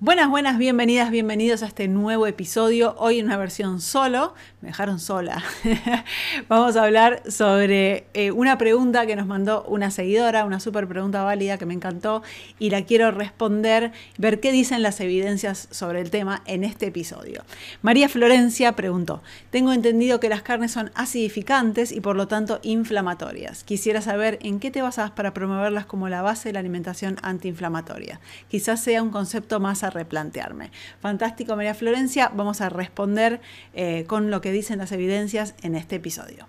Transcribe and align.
Buenas, 0.00 0.30
buenas, 0.30 0.58
bienvenidas, 0.58 1.10
bienvenidos 1.10 1.64
a 1.64 1.66
este 1.66 1.88
nuevo 1.88 2.28
episodio. 2.28 2.94
Hoy 2.98 3.18
en 3.18 3.26
una 3.26 3.36
versión 3.36 3.80
solo, 3.80 4.32
me 4.60 4.68
dejaron 4.68 5.00
sola. 5.00 5.42
Vamos 6.48 6.76
a 6.76 6.84
hablar 6.84 7.20
sobre 7.28 8.06
eh, 8.14 8.30
una 8.30 8.58
pregunta 8.58 9.06
que 9.06 9.16
nos 9.16 9.26
mandó 9.26 9.64
una 9.64 9.90
seguidora, 9.90 10.44
una 10.44 10.60
súper 10.60 10.86
pregunta 10.86 11.24
válida 11.24 11.58
que 11.58 11.66
me 11.66 11.74
encantó 11.74 12.22
y 12.60 12.70
la 12.70 12.82
quiero 12.82 13.10
responder, 13.10 13.90
ver 14.18 14.38
qué 14.38 14.52
dicen 14.52 14.82
las 14.82 15.00
evidencias 15.00 15.66
sobre 15.72 16.00
el 16.00 16.10
tema 16.12 16.42
en 16.46 16.62
este 16.62 16.86
episodio. 16.86 17.42
María 17.82 18.08
Florencia 18.08 18.76
preguntó, 18.76 19.20
tengo 19.50 19.72
entendido 19.72 20.20
que 20.20 20.28
las 20.28 20.42
carnes 20.42 20.70
son 20.70 20.92
acidificantes 20.94 21.90
y 21.90 22.00
por 22.00 22.14
lo 22.14 22.28
tanto 22.28 22.60
inflamatorias. 22.62 23.64
Quisiera 23.64 24.00
saber 24.00 24.38
en 24.42 24.60
qué 24.60 24.70
te 24.70 24.80
basas 24.80 25.10
para 25.10 25.34
promoverlas 25.34 25.86
como 25.86 26.08
la 26.08 26.22
base 26.22 26.50
de 26.50 26.52
la 26.52 26.60
alimentación 26.60 27.16
antiinflamatoria. 27.22 28.20
Quizás 28.46 28.80
sea 28.80 29.02
un 29.02 29.10
concepto 29.10 29.58
más 29.58 29.87
replantearme. 29.90 30.70
Fantástico, 31.00 31.56
María 31.56 31.74
Florencia. 31.74 32.30
Vamos 32.34 32.60
a 32.60 32.68
responder 32.68 33.40
eh, 33.74 34.04
con 34.06 34.30
lo 34.30 34.40
que 34.40 34.52
dicen 34.52 34.78
las 34.78 34.92
evidencias 34.92 35.54
en 35.62 35.74
este 35.74 35.96
episodio. 35.96 36.46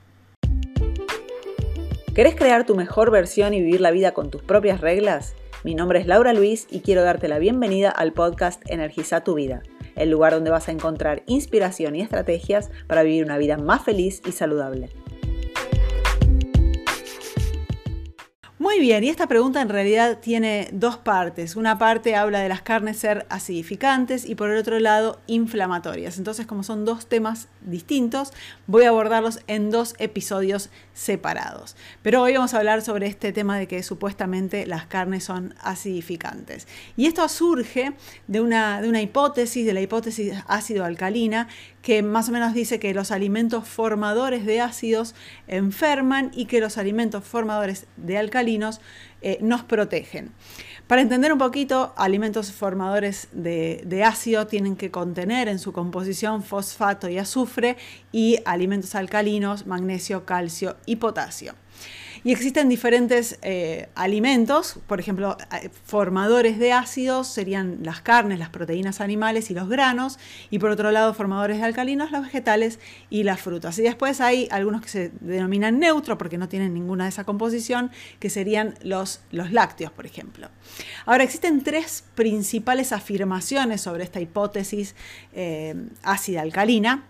¿Querés 2.13 2.35
crear 2.35 2.65
tu 2.65 2.75
mejor 2.75 3.11
versión 3.11 3.53
y 3.53 3.61
vivir 3.61 3.81
la 3.81 3.91
vida 3.91 4.11
con 4.11 4.29
tus 4.29 4.43
propias 4.43 4.81
reglas? 4.81 5.35
Mi 5.63 5.75
nombre 5.75 5.99
es 5.99 6.07
Laura 6.07 6.33
Luis 6.33 6.67
y 6.69 6.81
quiero 6.81 7.03
darte 7.03 7.27
la 7.27 7.37
bienvenida 7.37 7.89
al 7.89 8.13
podcast 8.13 8.61
Energiza 8.69 9.23
tu 9.23 9.35
vida, 9.35 9.61
el 9.95 10.09
lugar 10.09 10.33
donde 10.33 10.51
vas 10.51 10.69
a 10.69 10.71
encontrar 10.71 11.23
inspiración 11.27 11.95
y 11.95 12.01
estrategias 12.01 12.71
para 12.87 13.03
vivir 13.03 13.25
una 13.25 13.37
vida 13.37 13.57
más 13.57 13.83
feliz 13.83 14.21
y 14.25 14.31
saludable. 14.31 14.89
Muy 18.69 18.77
bien, 18.77 19.03
y 19.03 19.09
esta 19.09 19.25
pregunta 19.25 19.61
en 19.61 19.69
realidad 19.69 20.19
tiene 20.19 20.69
dos 20.71 20.95
partes. 20.95 21.55
Una 21.55 21.79
parte 21.79 22.15
habla 22.15 22.39
de 22.39 22.49
las 22.49 22.61
carnes 22.61 22.97
ser 22.97 23.25
acidificantes 23.27 24.29
y 24.29 24.35
por 24.35 24.51
el 24.51 24.59
otro 24.59 24.79
lado 24.79 25.19
inflamatorias. 25.25 26.19
Entonces, 26.19 26.45
como 26.45 26.61
son 26.61 26.85
dos 26.85 27.07
temas 27.07 27.47
distintos, 27.61 28.31
voy 28.67 28.83
a 28.83 28.89
abordarlos 28.89 29.39
en 29.47 29.71
dos 29.71 29.95
episodios 29.97 30.69
separados. 30.93 31.75
Pero 32.03 32.21
hoy 32.21 32.33
vamos 32.33 32.53
a 32.53 32.59
hablar 32.59 32.83
sobre 32.83 33.07
este 33.07 33.33
tema 33.33 33.57
de 33.57 33.67
que 33.67 33.81
supuestamente 33.81 34.67
las 34.67 34.85
carnes 34.85 35.23
son 35.23 35.55
acidificantes. 35.61 36.67
Y 36.95 37.07
esto 37.07 37.27
surge 37.27 37.93
de 38.27 38.39
una, 38.39 38.83
de 38.83 38.89
una 38.89 39.01
hipótesis, 39.01 39.65
de 39.65 39.73
la 39.73 39.81
hipótesis 39.81 40.33
ácido-alcalina, 40.47 41.47
que 41.81 42.03
más 42.03 42.29
o 42.29 42.31
menos 42.31 42.53
dice 42.53 42.79
que 42.79 42.93
los 42.93 43.11
alimentos 43.11 43.67
formadores 43.67 44.45
de 44.45 44.61
ácidos 44.61 45.15
enferman 45.47 46.29
y 46.35 46.45
que 46.45 46.59
los 46.59 46.77
alimentos 46.77 47.23
formadores 47.23 47.87
de 47.97 48.17
eh, 49.21 49.37
nos 49.41 49.63
protegen. 49.63 50.31
Para 50.87 51.01
entender 51.01 51.31
un 51.31 51.39
poquito, 51.39 51.93
alimentos 51.97 52.51
formadores 52.51 53.27
de, 53.31 53.81
de, 53.85 54.03
ácido 54.03 54.47
tienen 54.47 54.75
que 54.75 54.89
contener 54.89 55.47
en 55.47 55.59
su 55.59 55.71
composición 55.71 56.43
fosfato 56.43 57.09
y 57.09 57.17
azufre 57.17 57.77
y 58.11 58.39
alimentos 58.45 58.95
alcalinos, 58.95 59.67
magnesio, 59.67 60.25
calcio 60.25 60.77
y 60.85 60.95
potasio. 60.95 61.53
Y 62.23 62.31
existen 62.31 62.69
diferentes 62.69 63.39
eh, 63.41 63.89
alimentos, 63.95 64.79
por 64.87 64.99
ejemplo, 64.99 65.37
formadores 65.85 66.59
de 66.59 66.73
ácidos 66.73 67.27
serían 67.27 67.79
las 67.83 68.01
carnes, 68.01 68.39
las 68.39 68.49
proteínas 68.49 69.01
animales 69.01 69.51
y 69.51 69.53
los 69.53 69.69
granos, 69.69 70.19
y 70.49 70.59
por 70.59 70.71
otro 70.71 70.91
lado, 70.91 71.13
formadores 71.13 71.57
de 71.57 71.63
alcalinos, 71.63 72.11
los 72.11 72.23
vegetales 72.23 72.79
y 73.09 73.23
las 73.23 73.39
frutas. 73.39 73.77
Y 73.79 73.83
después 73.83 74.21
hay 74.21 74.47
algunos 74.51 74.81
que 74.81 74.89
se 74.89 75.11
denominan 75.21 75.79
neutro 75.79 76.17
porque 76.17 76.37
no 76.37 76.49
tienen 76.49 76.73
ninguna 76.73 77.05
de 77.05 77.09
esa 77.09 77.23
composición, 77.23 77.91
que 78.19 78.29
serían 78.29 78.75
los, 78.83 79.21
los 79.31 79.51
lácteos, 79.51 79.91
por 79.91 80.05
ejemplo. 80.05 80.49
Ahora, 81.05 81.23
existen 81.23 81.63
tres 81.63 82.03
principales 82.15 82.91
afirmaciones 82.91 83.81
sobre 83.81 84.03
esta 84.03 84.19
hipótesis 84.19 84.95
eh, 85.33 85.75
ácida 86.03 86.41
alcalina 86.41 87.05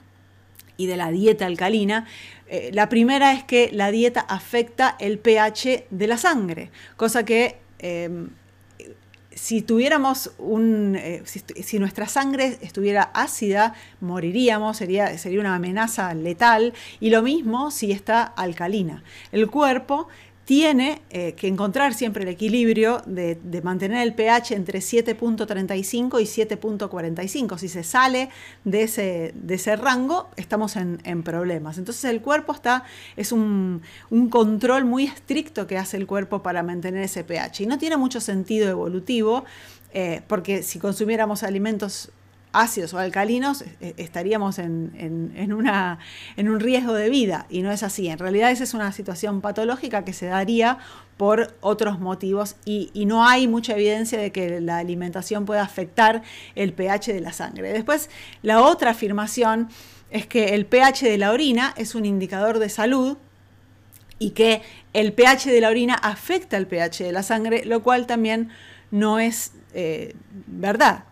y 0.79 0.87
de 0.87 0.95
la 0.97 1.11
dieta 1.11 1.45
alcalina. 1.45 2.07
Eh, 2.47 2.71
la 2.73 2.87
primera 2.87 3.33
es 3.33 3.43
que 3.43 3.69
la 3.73 3.91
dieta 3.91 4.21
afecta 4.21 4.95
el 4.99 5.19
pH 5.19 5.85
de 5.91 6.07
la 6.07 6.17
sangre, 6.17 6.71
cosa 6.95 7.25
que 7.25 7.57
em, 7.79 8.29
si 9.35 9.61
tuviéramos 9.61 10.31
un, 10.37 10.95
eh, 10.95 11.21
si, 11.25 11.79
nuestra 11.79 12.07
sangre 12.07 12.57
estuviera 12.61 13.11
ácida, 13.13 13.73
moriríamos, 13.99 14.77
sería, 14.77 15.17
sería 15.17 15.41
una 15.41 15.55
amenaza 15.55 16.13
letal, 16.13 16.73
y 16.99 17.09
lo 17.09 17.21
mismo 17.21 17.71
si 17.71 17.91
está 17.91 18.23
alcalina. 18.23 19.03
El 19.31 19.47
cuerpo 19.47 20.07
tiene 20.49 21.03
eh, 21.11 21.33
que 21.33 21.47
encontrar 21.47 21.93
siempre 21.93 22.23
el 22.23 22.29
equilibrio 22.29 23.03
de, 23.05 23.37
mantener 23.63 24.01
el 24.01 24.15
pH 24.15 24.55
entre 24.55 24.79
7.35 24.79 26.19
y 26.19 26.23
7.45. 26.23 27.59
Si 27.59 27.67
se 27.69 27.83
sale 27.83 28.29
de 28.63 28.81
ese, 28.81 29.31
de 29.35 29.53
ese 29.53 29.75
rango, 29.75 30.31
estamos 30.37 30.75
en, 30.75 31.21
problemas. 31.21 31.77
Entonces 31.77 32.03
el 32.05 32.21
cuerpo 32.21 32.51
está, 32.53 32.83
es 33.15 33.31
un, 33.31 33.83
control 34.31 34.85
muy 34.85 35.03
estricto 35.03 35.67
que 35.67 35.77
hace 35.77 35.97
el 35.97 36.07
cuerpo 36.07 36.41
para 36.41 36.63
mantener 36.63 37.03
ese 37.03 37.23
pH. 37.23 37.61
Y 37.61 37.67
no 37.67 37.77
tiene 37.77 37.97
mucho 37.97 38.19
sentido 38.19 38.67
evolutivo, 38.69 39.45
eh, 39.93 40.23
porque 40.25 40.63
si 40.63 40.79
consumiéramos 40.79 41.43
alimentos 41.43 42.09
ácidos 42.51 42.93
o 42.93 42.99
alcalinos, 42.99 43.63
eh, 43.79 43.93
estaríamos 43.97 44.59
en, 44.59 45.53
una, 45.53 45.99
en, 46.35 46.49
un 46.49 46.59
riesgo 46.59 46.93
de 46.93 47.09
vida 47.09 47.45
y 47.49 47.61
no 47.61 47.71
es 47.71 47.83
así. 47.83 48.07
En 48.07 48.17
realidad 48.17 48.51
esa 48.51 48.63
es 48.63 48.73
una 48.73 48.91
situación 48.91 49.41
patológica 49.41 50.03
que 50.03 50.13
se 50.13 50.25
daría 50.25 50.79
por 51.17 51.55
otros 51.61 51.99
motivos 51.99 52.55
y, 52.65 52.91
no 53.05 53.27
hay 53.27 53.47
mucha 53.47 53.73
evidencia 53.73 54.19
de 54.19 54.31
que 54.31 54.61
la 54.61 54.77
alimentación 54.77 55.45
pueda 55.45 55.63
afectar 55.63 56.23
el 56.55 56.73
pH 56.73 57.13
de 57.13 57.21
la 57.21 57.33
sangre. 57.33 57.73
Después, 57.73 58.09
la 58.41 58.61
otra 58.61 58.91
afirmación 58.91 59.69
es 60.11 60.25
que 60.25 60.55
el 60.55 60.65
pH 60.65 61.05
de 61.05 61.17
la 61.17 61.31
orina 61.31 61.73
es 61.77 61.93
un 61.93 62.05
indicador 62.05 62.59
de 62.59 62.69
salud 62.69 63.17
y 64.17 64.31
que 64.31 64.61
el 64.93 65.13
pH 65.13 65.51
de 65.51 65.61
la 65.61 65.69
orina 65.69 65.93
afecta 65.95 66.57
el 66.57 66.67
pH 66.67 67.03
de 67.03 67.11
la 67.11 67.23
sangre, 67.23 67.63
lo 67.65 67.83
cual 67.83 68.07
también 68.07 68.49
no 68.91 69.19
es 69.19 69.53
eh, 69.73 70.15
verdad 70.47 71.03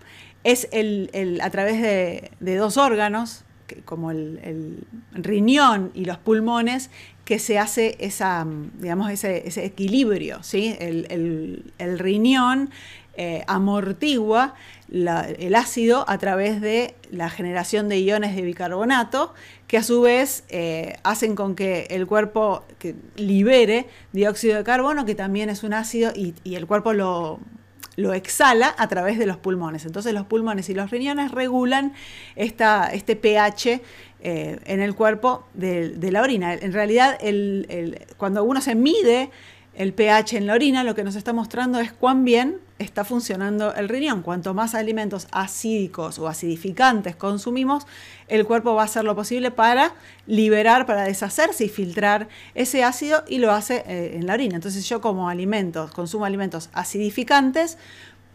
es 0.48 0.70
el, 0.72 1.40
a 1.44 1.50
través 1.50 1.82
de, 1.82 2.56
dos 2.56 2.78
órganos, 2.78 3.44
como 3.84 4.12
el, 4.12 4.88
riñón 5.12 5.92
y 5.94 6.06
los 6.06 6.18
pulmones, 6.18 6.90
que 7.26 7.38
se 7.38 7.60
hace 7.60 7.98
esa, 8.00 8.48
digamos, 8.80 9.12
ese, 9.12 9.66
equilibrio. 9.66 10.42
¿sí? 10.44 10.74
El, 10.80 12.00
riñón 12.00 12.70
eh, 13.18 13.44
amortigua 13.48 14.56
el 14.90 15.56
ácido 15.56 16.06
a 16.08 16.18
través 16.18 16.62
de 16.62 16.96
la 17.12 17.30
generación 17.30 17.90
de 17.90 18.00
iones 18.00 18.34
de 18.34 18.44
bicarbonato, 18.44 19.34
que 19.68 19.76
a 19.76 19.84
su 19.84 20.00
vez 20.00 20.46
eh, 20.48 20.96
hacen 21.04 21.36
con 21.36 21.56
que 21.56 21.88
el 21.90 22.08
cuerpo 22.08 22.64
libere 23.18 23.88
dióxido 24.14 24.56
de 24.56 24.64
carbono, 24.64 25.06
que 25.06 25.14
también 25.14 25.50
es 25.50 25.64
un 25.64 25.74
ácido, 25.74 26.14
y 26.16 26.56
el 26.56 26.68
cuerpo 26.68 26.94
lo, 26.94 27.42
lo 27.98 28.14
exhala 28.14 28.74
a 28.78 28.88
través 28.88 29.18
de 29.18 29.26
los 29.26 29.38
pulmones. 29.38 29.86
Entonces 29.86 30.14
los 30.14 30.26
pulmones 30.26 30.70
y 30.70 30.74
los 30.74 30.92
riñones 30.92 31.32
regulan 31.32 31.94
esta, 32.36 32.90
este 32.94 33.16
pH 33.16 33.82
eh, 34.22 34.60
en 34.66 34.82
el 34.82 34.96
cuerpo 34.96 35.46
de, 35.54 35.98
la 36.12 36.22
orina. 36.22 36.54
En 36.54 36.74
realidad, 36.74 37.18
cuando 38.18 38.44
uno 38.44 38.62
se 38.62 38.76
mide 38.76 39.32
el 39.78 39.94
pH 39.94 40.38
en 40.38 40.48
la 40.48 40.56
orina, 40.56 40.84
lo 40.84 40.96
que 40.96 41.04
nos 41.04 41.16
está 41.16 41.34
mostrando 41.34 41.80
es 41.80 41.94
cuán 41.94 42.26
bien 42.26 42.60
está 42.80 43.06
funcionando 43.06 43.74
el 43.76 43.90
riñón. 43.90 44.24
Cuanto 44.24 44.56
más 44.56 44.74
alimentos 44.74 45.28
acídicos 45.32 46.18
o 46.18 46.28
acidificantes 46.28 47.16
consumimos, 47.16 47.86
el 48.28 48.46
cuerpo 48.46 48.74
va 48.74 48.82
a 48.82 48.86
hacer 48.86 49.04
lo 49.04 49.16
posible 49.16 49.52
para 49.52 49.94
liberar, 50.26 50.88
para 50.88 51.04
deshacerse 51.04 51.66
y 51.66 51.70
filtrar 51.70 52.28
ese 52.56 52.84
ácido 52.84 53.24
y 53.28 53.38
lo 53.38 53.52
hace 53.52 53.84
eh, 53.88 54.16
en 54.16 54.26
la 54.26 54.34
orina. 54.34 54.56
Entonces 54.56 54.88
yo 54.90 55.00
como 55.00 55.30
alimentos, 55.30 55.92
consumo 55.92 56.26
alimentos 56.26 56.70
acidificantes, 56.74 57.78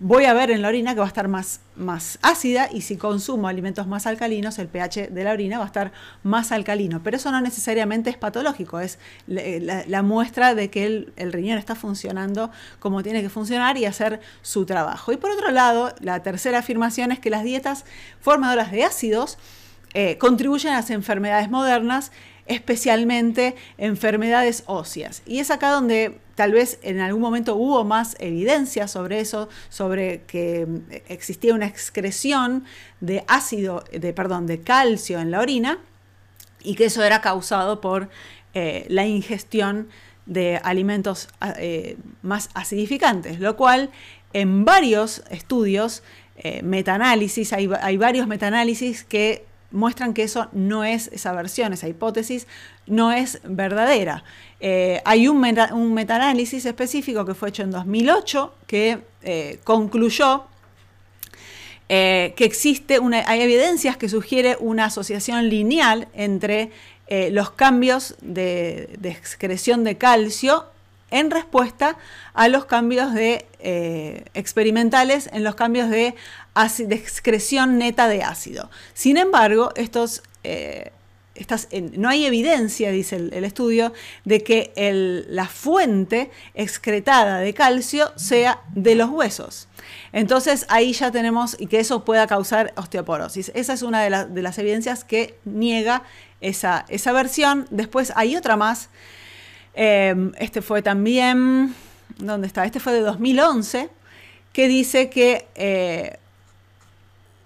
voy 0.02 0.24
a 0.24 0.34
ver 0.34 0.50
en 0.50 0.62
la 0.62 0.68
orina 0.68 0.94
que 0.94 0.98
va 0.98 1.06
a 1.06 1.08
estar 1.08 1.28
más, 1.28 1.60
más 1.76 2.18
ácida 2.22 2.68
y 2.70 2.80
si 2.80 2.96
consumo 2.96 3.46
alimentos 3.46 3.87
más 3.87 4.06
alcalinos, 4.06 4.58
el 4.58 4.66
pH 4.66 5.08
de 5.10 5.25
la 5.25 5.31
orina 5.31 5.58
va 5.58 5.64
a 5.64 5.69
estar 5.69 5.93
más 6.25 6.50
alcalino. 6.50 7.02
Pero 7.04 7.16
eso 7.16 7.31
no 7.31 7.40
necesariamente 7.40 8.10
es 8.10 8.16
patológico, 8.16 8.81
es 8.81 8.99
la, 9.26 10.02
muestra 10.02 10.56
de 10.56 10.70
que 10.70 10.84
el, 11.16 11.32
riñón 11.32 11.56
está 11.56 11.76
funcionando 11.76 12.50
como 12.81 13.04
tiene 13.04 13.22
que 13.22 13.28
funcionar 13.28 13.78
y 13.78 13.84
hacer 13.84 14.20
su 14.43 14.66
trabajo. 14.66 15.12
Y 15.12 15.16
por 15.16 15.31
otro 15.31 15.52
lado, 15.52 15.94
la 16.00 16.20
tercera 16.22 16.58
afirmación 16.58 17.12
es 17.12 17.20
que 17.20 17.31
las 17.31 17.44
dietas 17.44 17.84
formadoras 18.20 18.72
de 18.72 18.82
ácidos 18.82 19.38
eh, 19.94 20.19
contribuyen 20.19 20.72
a 20.72 20.76
las 20.76 20.90
enfermedades 20.90 21.48
modernas 21.48 22.10
especialmente 22.47 23.55
enfermedades 23.79 24.65
óseas. 24.67 25.23
Y 25.27 25.39
es 25.39 25.50
acá 25.50 25.71
donde 25.71 26.19
tal 26.35 26.53
vez 26.53 26.79
en 26.83 27.00
algún 27.00 27.23
momento 27.23 27.55
hubo 27.56 27.85
más 27.85 28.17
evidencia 28.19 28.89
sobre 28.89 29.21
eso, 29.21 29.49
sobre 29.69 30.23
que 30.23 30.67
existía 31.09 31.55
una 31.55 31.67
excreción 31.67 32.65
de 33.00 33.25
ácido, 33.29 33.85
de, 33.93 34.12
perdón, 34.12 34.47
de 34.47 34.61
calcio 34.61 35.21
en 35.21 35.31
la 35.31 35.41
orina 35.41 35.79
y 36.62 36.75
que 36.75 36.87
eso 36.87 37.03
era 37.03 37.21
causado 37.21 37.81
por 37.81 38.09
eh, 38.55 38.87
la 38.89 39.06
ingestión 39.06 39.89
de 40.27 40.61
alimentos 40.62 41.29
eh, 41.59 41.97
más 42.23 42.49
acidificantes, 42.55 43.41
lo 43.41 43.56
cual 43.56 43.91
en 44.33 44.65
varios 44.65 45.23
estudios 45.31 46.03
eh, 46.37 46.62
metaanálisis, 46.62 47.53
hay, 47.53 47.69
hay 47.81 47.97
varios 47.97 48.27
metaanálisis 48.27 49.05
que 49.05 49.44
muestran 49.72 50.14
que 50.14 50.22
eso 50.22 50.48
no 50.52 50.84
es, 50.84 51.08
esa 51.08 51.32
versión, 51.32 51.72
esa 51.72 51.88
hipótesis, 51.88 52.46
no 52.86 53.12
es 53.12 53.40
verdadera. 53.44 54.24
Eh, 54.60 55.00
hay 55.04 55.28
un, 55.28 55.44
un 55.72 55.94
metaanálisis 55.94 56.64
específico 56.66 57.24
que 57.24 57.34
fue 57.34 57.48
hecho 57.48 57.62
en 57.62 57.70
2008 57.70 58.54
que 58.66 59.00
eh, 59.22 59.58
concluyó 59.64 60.44
eh, 61.88 62.32
que 62.36 62.44
existe 62.44 62.98
una, 62.98 63.24
hay 63.28 63.40
evidencias 63.40 63.96
que 63.96 64.08
sugiere 64.08 64.56
una 64.60 64.86
asociación 64.86 65.48
lineal 65.48 66.08
entre 66.14 66.70
los 67.30 67.50
cambios 67.50 68.14
de, 68.22 68.98
excreción 69.02 69.84
de 69.84 69.98
calcio 69.98 70.71
en 71.12 71.31
respuesta 71.31 71.97
a 72.35 72.49
los 72.49 72.64
cambios 72.64 73.14
de, 73.14 73.47
experimentales, 74.35 75.31
en 75.32 75.44
los 75.44 75.55
cambios 75.55 75.88
de 75.88 76.17
de 76.79 76.94
excreción 76.94 77.79
neta 77.79 78.09
de 78.09 78.23
ácido. 78.23 78.70
Sin 78.94 79.17
embargo, 79.17 79.70
estos, 79.76 80.23
eh, 80.44 80.93
no 81.97 82.09
hay 82.09 82.26
evidencia, 82.26 82.91
dice 82.91 83.17
el, 83.17 83.44
estudio, 83.44 83.93
de 84.25 84.43
que 84.43 84.73
la 85.29 85.47
fuente 85.47 86.31
excretada 86.55 87.38
de 87.38 87.55
calcio 87.55 88.12
sea 88.17 88.61
de 88.75 88.94
los 88.94 89.08
huesos. 89.08 89.69
Entonces 90.12 90.67
ahí 90.69 90.93
ya 90.93 91.11
tenemos 91.11 91.56
y 91.58 91.67
que 91.67 91.81
eso 91.81 92.05
pueda 92.05 92.26
causar 92.26 92.73
osteoporosis. 92.76 93.50
Esa 93.55 93.73
es 93.73 93.82
una 93.82 94.03
de, 94.03 94.43
las 94.43 94.58
evidencias 94.58 95.05
que 95.05 95.37
niega 95.44 96.03
esa, 96.41 96.85
esa, 96.88 97.12
versión. 97.12 97.67
Después 97.70 98.12
hay 98.15 98.37
otra 98.37 98.56
más. 98.56 98.91
Eh, 99.74 100.14
este 100.38 100.62
fue 100.62 100.82
también, 100.82 101.74
¿dónde 102.19 102.46
está? 102.46 102.64
Este 102.64 102.80
fue 102.80 102.92
de 102.92 103.00
2011, 103.00 103.88
que 104.52 104.69
dice 104.69 105.08
que 105.08 105.46
eh, 105.54 106.19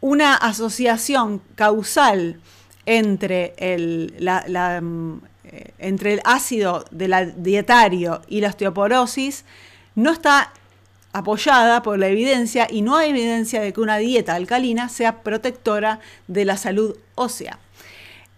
una 0.01 0.35
asociación 0.35 1.41
causal 1.55 2.41
entre 2.85 3.55
el, 3.59 4.15
mm, 4.21 5.19
eh, 5.45 5.73
entre 5.79 6.15
el 6.15 6.21
ácido 6.25 6.85
dietario 6.91 8.23
y 8.29 8.41
la 8.41 8.49
osteoporosis 8.49 9.45
no 9.95 10.13
está 10.13 10.53
apoyada 11.13 11.83
por 11.83 11.99
la 11.99 12.09
evidencia 12.09 12.67
y 12.71 12.83
no 12.83 12.97
hay 12.97 13.11
evidencia 13.11 13.61
de 13.61 13.73
que 13.73 13.81
una 13.81 13.97
dieta 13.97 14.35
alcalina 14.35 14.89
sea 14.89 15.23
protectora 15.23 16.01
de 16.29 16.45
la 16.45 16.57
salud 16.57 16.97
ósea. 17.15 17.59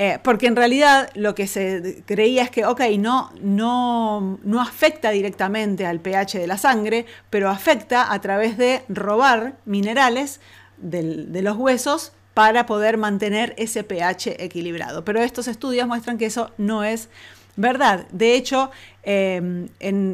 Eh, 0.00 0.18
porque 0.22 0.46
en 0.46 0.54
realidad 0.54 1.10
lo 1.14 1.34
que 1.34 1.48
se 1.48 2.02
creía 2.06 2.44
es 2.44 2.50
que, 2.50 2.64
ok, 2.64 2.82
no, 2.98 3.32
no, 3.40 4.38
no 4.44 4.60
afecta 4.60 5.10
directamente 5.10 5.84
al 5.86 5.98
pH 5.98 6.38
de 6.38 6.46
la 6.46 6.56
sangre, 6.56 7.04
pero 7.30 7.50
afecta 7.50 8.12
a 8.12 8.20
través 8.20 8.56
de 8.56 8.82
robar 8.88 9.56
minerales 9.64 10.40
de 10.76 11.42
los 11.42 11.56
huesos 11.56 12.12
para 12.34 12.66
poder 12.66 12.98
mantener 12.98 13.52
ese 13.58 13.82
pH 13.82 14.36
equilibrado. 14.44 15.04
Pero 15.04 15.20
estos 15.20 15.48
estudios 15.48 15.88
muestran 15.88 16.18
que 16.18 16.26
eso 16.26 16.52
no 16.56 16.84
es 16.84 17.08
verdad. 17.56 18.06
De 18.12 18.34
hecho, 18.34 18.70
em, 19.02 19.68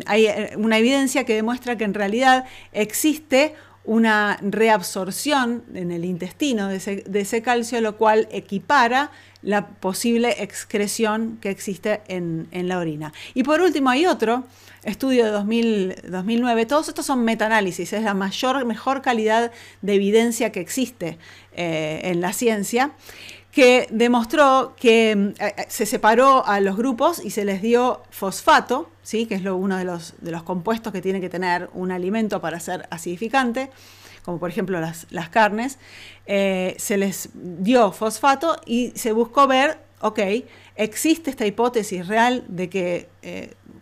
hay 0.06 0.26
eh, 0.26 0.52
una 0.56 0.78
evidencia 0.78 1.24
que 1.24 1.34
demuestra 1.34 1.76
que 1.76 1.84
en 1.84 1.92
realidad 1.92 2.46
existe 2.72 3.54
una 3.84 4.38
reabsorción 4.40 5.62
en 5.74 5.92
el 5.92 6.04
intestino 6.04 6.68
de 6.68 6.76
ese, 7.20 7.42
calcio, 7.42 7.80
lo 7.80 7.96
cual 7.96 8.28
equipara 8.30 9.10
la 9.42 9.66
posible 9.66 10.42
excreción 10.42 11.36
que 11.40 11.50
existe 11.50 12.00
en, 12.08 12.48
la 12.50 12.78
orina. 12.78 13.12
Y 13.34 13.42
por 13.42 13.60
último, 13.60 13.90
hay 13.90 14.06
otro 14.06 14.44
estudio 14.84 15.26
de 15.26 15.30
2009, 15.30 16.66
todos 16.66 16.88
estos 16.88 17.06
son 17.06 17.24
metaanálisis, 17.24 17.92
es 17.92 18.02
la 18.02 18.14
mayor, 18.14 18.64
mejor 18.64 19.02
calidad 19.02 19.52
de 19.82 19.94
evidencia 19.94 20.50
que 20.50 20.60
existe 20.60 21.18
eh, 21.52 22.00
en 22.04 22.20
la 22.20 22.32
ciencia, 22.32 22.92
que 23.54 23.86
demostró 23.90 24.74
que 24.76 25.12
eh, 25.12 25.34
eh, 25.38 25.66
se 25.68 25.86
separó 25.86 26.44
a 26.44 26.58
los 26.58 26.76
grupos 26.76 27.24
y 27.24 27.30
se 27.30 27.44
les 27.44 27.62
dio 27.62 28.02
fosfato, 28.10 28.90
¿sí? 29.04 29.26
que 29.26 29.36
es 29.36 29.46
uno 29.46 29.76
de 29.76 29.84
los, 29.84 30.14
de 30.18 30.32
los 30.32 30.42
compuestos 30.42 30.92
que 30.92 31.00
tiene 31.00 31.20
que 31.20 31.28
tener 31.28 31.70
un 31.72 31.92
alimento 31.92 32.40
para 32.40 32.58
ser 32.58 32.88
acidificante, 32.90 33.70
como 34.24 34.40
por 34.40 34.50
ejemplo 34.50 34.80
las, 34.80 35.06
carnes, 35.30 35.78
se 36.26 36.96
les 36.96 37.28
dio 37.34 37.92
fosfato 37.92 38.56
y 38.66 38.92
se 38.96 39.12
buscó 39.12 39.46
ver, 39.46 39.78
ok, 40.00 40.18
existe 40.74 41.30
esta 41.30 41.46
hipótesis 41.46 42.08
real 42.08 42.42
de 42.48 42.68
que 42.70 43.08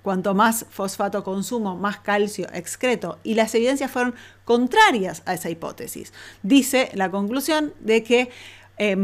cuanto 0.02 0.34
más 0.34 0.66
fosfato 0.68 1.24
consumo, 1.24 1.76
más 1.76 1.98
calcio 1.98 2.46
excreto. 2.52 3.18
Y 3.22 3.34
las 3.34 3.54
evidencias 3.54 3.90
fueron 3.90 4.14
contrarias 4.44 5.22
a 5.24 5.34
esa 5.34 5.48
hipótesis. 5.48 6.12
Dice 6.42 6.90
la 6.94 7.10
conclusión 7.10 7.72
de 7.80 8.02
que 8.02 8.30
eh, 8.78 8.96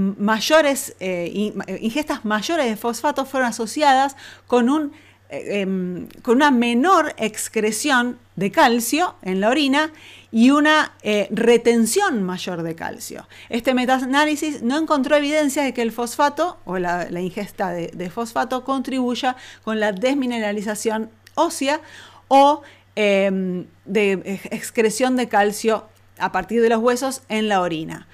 eh, 1.00 1.52
eh, 1.66 1.78
ingestas 1.80 2.24
mayores 2.24 2.66
de 2.66 2.76
fosfato 2.76 3.24
fueron 3.24 3.48
asociadas 3.48 4.16
Em, 5.30 6.08
con 6.22 6.36
una 6.36 6.50
menor 6.50 7.14
excreción 7.18 8.18
de 8.36 8.50
calcio 8.50 9.14
en 9.20 9.42
la 9.42 9.50
orina 9.50 9.92
y 10.32 10.52
una 10.52 10.94
retención 11.30 12.22
mayor 12.22 12.62
de 12.62 12.74
calcio. 12.74 13.28
Este 13.50 13.74
metaanálisis 13.74 14.62
no 14.62 14.78
encontró 14.78 15.16
evidencia 15.16 15.62
de 15.62 15.74
que 15.74 15.82
el 15.82 15.92
fosfato 15.92 16.56
o 16.64 16.78
la, 16.78 17.10
ingesta 17.20 17.72
de, 17.72 18.10
fosfato 18.10 18.64
contribuya 18.64 19.36
con 19.64 19.80
la 19.80 19.92
desmineralización 19.92 21.10
ósea 21.34 21.82
o 22.28 22.62
em, 22.96 23.66
de 23.84 24.40
excreción 24.50 25.14
de 25.16 25.28
calcio 25.28 25.84
a 26.18 26.32
partir 26.32 26.62
de 26.62 26.70
los 26.70 26.78
huesos 26.78 27.22
en 27.28 27.48
la 27.48 27.60
orina. 27.60 28.06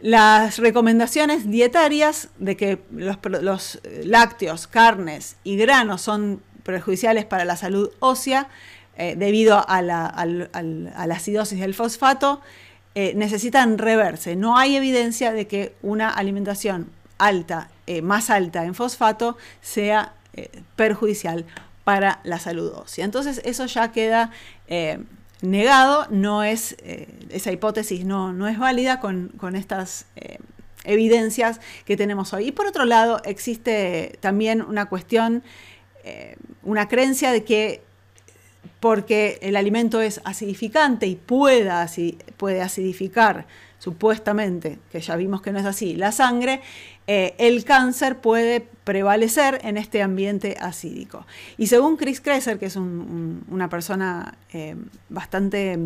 Las 0.00 0.58
recomendaciones 0.58 1.50
dietarias 1.50 2.28
de 2.38 2.56
que 2.56 2.78
los, 2.90 3.80
lácteos, 4.04 4.66
carnes 4.66 5.36
y 5.42 5.56
granos 5.56 6.02
son 6.02 6.42
perjudiciales 6.64 7.24
para 7.24 7.44
la 7.44 7.56
salud 7.56 7.90
ósea 8.00 8.48
eh, 8.98 9.14
debido 9.16 9.66
a 9.68 9.80
la, 9.82 10.06
acidosis 11.10 11.60
del 11.60 11.74
fosfato 11.74 12.42
eh, 12.94 13.14
necesitan 13.14 13.78
reverse. 13.78 14.36
No 14.36 14.58
hay 14.58 14.76
evidencia 14.76 15.32
de 15.32 15.46
que 15.46 15.74
una 15.82 16.10
alimentación 16.10 16.90
alta, 17.18 17.70
eh, 17.86 18.02
más 18.02 18.28
alta 18.28 18.64
en 18.64 18.74
fosfato, 18.74 19.36
sea 19.62 20.12
perjudicial 20.76 21.46
para 21.82 22.20
la 22.24 22.38
salud 22.38 22.70
ósea. 22.74 23.06
Entonces 23.06 23.40
eso 23.46 23.64
ya 23.64 23.90
queda 23.90 24.30
negado, 25.42 26.06
no 26.10 26.42
es, 26.42 26.76
eh, 26.80 27.08
esa 27.30 27.52
hipótesis 27.52 28.04
no, 28.04 28.32
no, 28.32 28.48
es 28.48 28.58
válida 28.58 29.00
con, 29.00 29.32
estas 29.54 30.06
eh, 30.16 30.38
evidencias 30.84 31.60
que 31.84 31.96
tenemos 31.96 32.32
hoy. 32.32 32.48
Y 32.48 32.52
por 32.52 32.66
otro 32.66 32.84
lado, 32.84 33.20
existe 33.24 34.18
también 34.20 34.62
una 34.62 34.86
cuestión, 34.86 35.42
eh, 36.04 36.36
una 36.62 36.88
creencia 36.88 37.32
de 37.32 37.44
que 37.44 37.82
porque 38.80 39.38
el 39.42 39.56
alimento 39.56 40.00
es 40.00 40.20
acidificante 40.24 41.06
y 41.06 41.16
pueda, 41.16 41.88
puede 42.36 42.62
acidificar 42.62 43.46
supuestamente, 43.78 44.78
que 44.90 45.00
ya 45.00 45.16
vimos 45.16 45.42
que 45.42 45.52
no 45.52 45.58
es 45.58 45.66
así, 45.66 45.94
la 45.94 46.12
sangre, 46.12 46.60
eh, 47.08 47.34
el 47.38 47.64
cáncer 47.64 48.18
puede 48.18 48.66
prevalecer 48.82 49.60
en 49.62 49.76
este 49.76 50.02
ambiente 50.02 50.56
acídico. 50.60 51.24
Y 51.56 51.68
según 51.68 51.96
Chris 51.96 52.20
Kresser, 52.20 52.58
que 52.58 52.66
es 52.66 52.76
una 52.76 53.68
persona 53.68 54.36
eh, 54.52 54.74
bastante, 55.08 55.78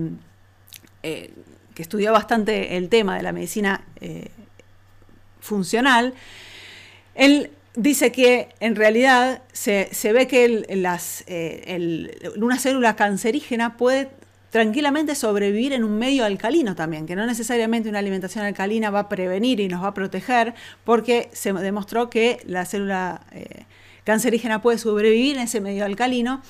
eh, 1.03 1.31
que 1.75 1.83
estudió 1.83 2.13
bastante 2.13 2.79
el 2.79 2.89
tema 2.89 3.17
de 3.17 3.23
la 3.23 3.33
medicina 3.33 3.85
funcional, 5.41 6.15
él 7.15 7.51
dice 7.75 8.13
que 8.13 8.49
en 8.61 8.77
realidad 8.77 9.43
se, 9.53 9.89
ve 10.13 10.27
que 10.27 10.65
una 12.37 12.59
célula 12.59 12.97
cancerígena 12.97 13.77
puede 13.77 14.11
tranquilamente 14.51 15.15
sobrevivir 15.15 15.73
en 15.73 15.85
un 15.85 15.99
medio 15.99 16.25
alcalino 16.25 16.75
también, 16.75 17.07
que 17.07 17.17
no 17.17 17.25
necesariamente 17.27 17.89
una 17.89 18.01
alimentación 18.01 18.45
alcalina 18.45 18.91
va 18.91 19.01
a 19.01 19.09
prevenir 19.09 19.61
y 19.61 19.69
nos 19.69 19.83
va 19.83 19.89
a 19.89 19.95
proteger, 19.95 20.55
porque 20.85 21.31
se 21.33 21.53
demostró 21.53 22.11
que 22.11 22.41
la 22.45 22.67
célula 22.67 23.23
eh, 23.33 23.65
cancerígena 24.05 24.61
puede 24.61 24.79
sobrevivir 24.79 25.37
en 25.37 25.43
ese 25.43 25.61
medio 25.61 25.85
alcalino. 25.85 26.43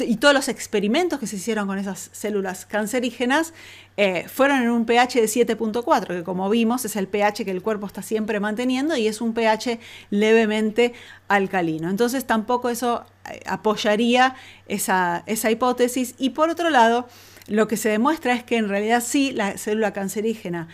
Y 0.00 0.16
todos 0.16 0.34
los 0.34 0.48
experimentos 0.48 1.18
que 1.18 1.26
se 1.26 1.36
hicieron 1.36 1.66
con 1.66 1.78
esas 1.78 2.10
células 2.12 2.66
cancerígenas 2.66 3.54
eh, 3.96 4.26
fueron 4.28 4.60
en 4.60 4.68
un 4.68 4.84
pH 4.84 5.22
de 5.22 5.26
7.4, 5.26 6.06
que 6.08 6.22
como 6.22 6.50
vimos 6.50 6.84
es 6.84 6.96
el 6.96 7.08
pH 7.08 7.46
que 7.46 7.50
el 7.50 7.62
cuerpo 7.62 7.86
está 7.86 8.02
siempre 8.02 8.40
manteniendo 8.40 8.94
y 8.94 9.06
es 9.06 9.22
un 9.22 9.32
pH 9.32 9.80
levemente 10.10 10.92
alcalino. 11.28 11.88
Entonces 11.88 12.26
tampoco 12.26 12.68
eso 12.68 13.06
apoyaría 13.46 14.34
esa, 14.66 15.22
esa 15.26 15.50
hipótesis. 15.50 16.14
Y 16.18 16.30
por 16.30 16.50
otro 16.50 16.70
lado, 16.70 17.08
lo 17.46 17.68
que 17.68 17.76
se 17.76 17.88
demuestra 17.88 18.34
es 18.34 18.44
que 18.44 18.56
en 18.56 18.68
realidad 18.68 19.02
sí 19.04 19.32
la 19.32 19.58
célula 19.58 19.92
cancerígena 19.92 20.68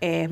eh, 0.00 0.28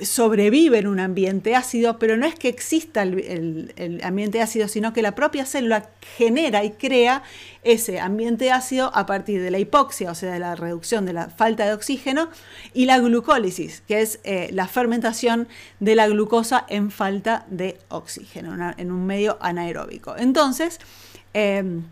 sobrevive 0.00 0.78
en 0.78 0.88
un 0.88 0.98
ambiente 0.98 1.54
ácido, 1.54 1.98
pero 2.00 2.16
no 2.16 2.26
es 2.26 2.34
que 2.34 2.48
exista 2.48 3.02
el, 3.02 4.00
ambiente 4.02 4.42
ácido, 4.42 4.66
sino 4.66 4.92
que 4.92 5.02
la 5.02 5.14
propia 5.14 5.46
célula 5.46 5.88
genera 6.16 6.64
y 6.64 6.72
crea 6.72 7.22
ese 7.62 8.00
ambiente 8.00 8.50
ácido 8.50 8.90
a 8.94 9.06
partir 9.06 9.40
de 9.40 9.52
la 9.52 9.58
hipoxia, 9.58 10.10
o 10.10 10.14
sea, 10.14 10.32
de 10.32 10.40
la 10.40 10.56
reducción 10.56 11.06
de 11.06 11.12
la 11.12 11.28
falta 11.28 11.64
de 11.66 11.74
oxígeno, 11.74 12.28
y 12.72 12.86
la 12.86 12.98
glucólisis, 12.98 13.82
que 13.86 14.00
es 14.00 14.18
eh, 14.24 14.48
la 14.52 14.66
fermentación 14.66 15.46
de 15.78 15.94
la 15.94 16.08
glucosa 16.08 16.66
en 16.68 16.90
falta 16.90 17.46
de 17.48 17.78
oxígeno, 17.88 18.74
en 18.76 18.90
un 18.90 19.06
medio 19.06 19.38
anaeróbico. 19.40 20.16
Entonces, 20.16 20.80
em, 21.34 21.84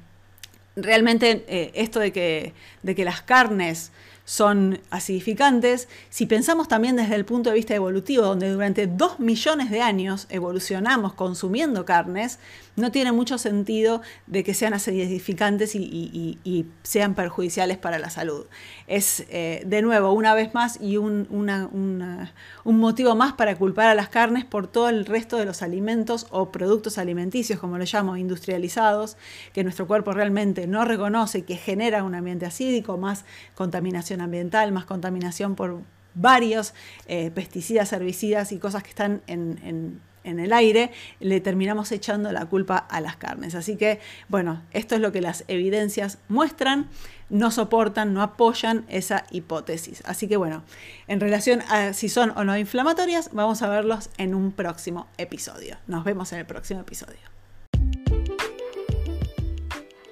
realmente 0.75 1.44
eh, 1.47 1.71
esto 1.75 2.00
de 2.00 2.12
que, 2.12 2.52
de 2.82 2.94
que 2.97 3.04
las 3.04 3.23
carnes 3.23 3.92
son 4.32 4.80
acidificantes. 4.88 5.88
Si 6.08 6.24
pensamos 6.24 6.66
también 6.66 6.96
desde 6.96 7.16
el 7.16 7.26
punto 7.26 7.50
de 7.50 7.56
vista 7.56 7.74
evolutivo, 7.74 8.24
donde 8.24 8.48
durante 8.48 8.86
dos 8.86 9.20
millones 9.20 9.70
de 9.70 9.82
años 9.82 10.26
evolucionamos 10.30 11.12
consumiendo 11.12 11.84
carnes, 11.84 12.38
no 12.74 12.90
tiene 12.90 13.12
mucho 13.12 13.36
sentido 13.36 14.00
de 14.26 14.42
que 14.42 14.54
sean 14.54 14.72
acidificantes 14.72 15.74
y, 15.74 16.66
sean 16.82 17.14
perjudiciales 17.14 17.76
para 17.76 17.98
la 17.98 18.08
salud. 18.08 18.46
Es, 18.86 19.26
eh, 19.28 19.62
de 19.66 19.82
nuevo, 19.82 20.12
una 20.12 20.32
vez 20.32 20.54
más, 20.54 20.80
y 20.80 20.96
un, 20.96 21.26
un 21.30 22.78
motivo 22.78 23.14
más 23.14 23.34
para 23.34 23.54
culpar 23.56 23.88
a 23.88 23.94
las 23.94 24.08
carnes 24.08 24.46
por 24.46 24.66
todo 24.66 24.88
el 24.88 25.04
resto 25.04 25.36
de 25.36 25.44
los 25.44 25.60
alimentos 25.60 26.26
o 26.30 26.50
productos 26.50 26.96
alimenticios, 26.96 27.58
como 27.60 27.76
lo 27.76 27.84
llamo, 27.84 28.16
industrializados, 28.16 29.18
que 29.52 29.62
nuestro 29.62 29.86
cuerpo 29.86 30.12
realmente 30.12 30.66
no 30.66 30.86
reconoce 30.86 31.40
y 31.40 31.42
que 31.42 31.56
genera 31.56 32.02
un 32.04 32.14
ambiente 32.14 32.46
acídico, 32.46 32.96
más 32.96 33.26
contaminación 33.54 34.21
ambiental, 34.22 34.72
más 34.72 34.84
contaminación 34.84 35.54
por 35.54 35.80
varios 36.14 36.74
eh, 37.06 37.30
pesticidas, 37.30 37.92
herbicidas 37.92 38.52
y 38.52 38.58
cosas 38.58 38.82
que 38.82 38.90
están 38.90 39.22
en 39.26 40.00
en 40.24 40.40
el 40.40 40.52
aire, 40.52 40.90
le 41.20 41.40
terminamos 41.40 41.92
echando 41.92 42.32
la 42.32 42.46
culpa 42.46 42.76
a 42.76 43.00
las 43.00 43.16
carnes. 43.16 43.54
Así 43.54 43.76
que, 43.76 44.00
bueno, 44.28 44.62
esto 44.72 44.94
es 44.94 45.00
lo 45.00 45.12
que 45.12 45.20
las 45.20 45.44
evidencias 45.48 46.18
muestran, 46.28 46.88
no 47.28 47.50
soportan, 47.50 48.12
no 48.12 48.22
apoyan 48.22 48.84
esa 48.88 49.24
hipótesis. 49.30 50.02
Así 50.06 50.28
que, 50.28 50.36
bueno, 50.36 50.62
en 51.08 51.20
relación 51.20 51.62
a 51.68 51.92
si 51.92 52.08
son 52.08 52.32
o 52.36 52.44
no 52.44 52.56
inflamatorias, 52.56 53.30
vamos 53.32 53.62
a 53.62 53.68
verlos 53.68 54.10
en 54.18 54.34
un 54.34 54.52
próximo 54.52 55.08
episodio. 55.18 55.76
Nos 55.86 56.04
vemos 56.04 56.32
en 56.32 56.40
el 56.40 56.46
próximo 56.46 56.80
episodio. 56.80 57.20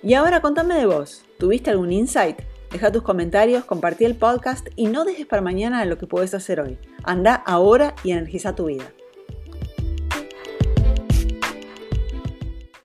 Y 0.02 0.14
ahora 0.14 0.40
contame 0.40 0.76
de 0.76 0.86
vos. 0.86 1.24
¿Tuviste 1.38 1.70
algún 1.70 1.92
insight? 1.92 2.40
Deja 2.70 2.92
tus 2.92 3.02
comentarios, 3.02 3.64
compartí 3.64 4.04
el 4.04 4.14
podcast 4.14 4.68
y 4.76 4.86
no 4.86 5.04
dejes 5.04 5.26
para 5.26 5.42
mañana 5.42 5.84
lo 5.86 5.98
que 5.98 6.06
puedes 6.06 6.34
hacer 6.34 6.60
hoy. 6.60 6.78
Anda 7.02 7.34
ahora 7.34 7.96
y 8.04 8.12
energiza 8.12 8.54
tu 8.54 8.66
vida. 8.66 8.84